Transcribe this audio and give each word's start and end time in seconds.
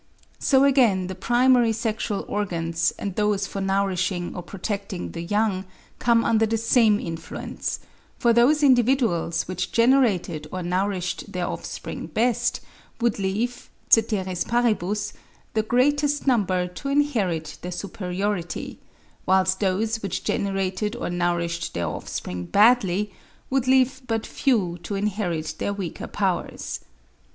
So 0.39 0.63
again 0.63 1.05
the 1.05 1.13
primary 1.13 1.71
sexual 1.73 2.25
organs, 2.27 2.91
and 2.97 3.15
those 3.15 3.45
for 3.45 3.61
nourishing 3.61 4.35
or 4.35 4.41
protecting 4.41 5.11
the 5.11 5.21
young, 5.21 5.63
come 5.99 6.25
under 6.25 6.47
the 6.47 6.57
same 6.57 6.99
influence; 6.99 7.79
for 8.17 8.33
those 8.33 8.63
individuals 8.63 9.43
which 9.47 9.71
generated 9.71 10.47
or 10.51 10.63
nourished 10.63 11.31
their 11.33 11.45
offspring 11.45 12.07
best, 12.07 12.61
would 12.99 13.19
leave, 13.19 13.69
ceteris 13.91 14.43
paribus, 14.43 15.13
the 15.53 15.61
greatest 15.61 16.25
number 16.25 16.65
to 16.67 16.89
inherit 16.89 17.59
their 17.61 17.71
superiority; 17.71 18.79
whilst 19.27 19.59
those 19.59 19.97
which 20.01 20.23
generated 20.23 20.95
or 20.95 21.11
nourished 21.11 21.75
their 21.75 21.85
offspring 21.85 22.45
badly, 22.45 23.13
would 23.51 23.67
leave 23.67 24.01
but 24.07 24.25
few 24.25 24.79
to 24.81 24.95
inherit 24.95 25.53
their 25.59 25.73
weaker 25.73 26.07
powers. 26.07 26.79